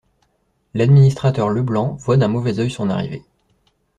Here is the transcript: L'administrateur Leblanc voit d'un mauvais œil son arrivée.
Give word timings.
L'administrateur 0.73 1.49
Leblanc 1.49 1.93
voit 1.99 2.17
d'un 2.17 2.27
mauvais 2.27 2.57
œil 2.57 2.71
son 2.71 2.89
arrivée. 2.89 3.23